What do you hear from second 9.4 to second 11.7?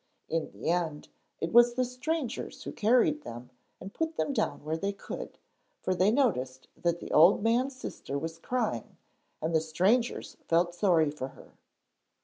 and the strangers felt sorry for her.